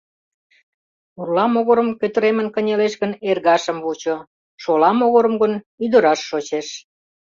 [1.13, 4.15] Пурла могырым кӧтыремын кынелеш гын— эргашым вучо,
[4.61, 6.67] шола могырым гын— ӱдыраш шочеш.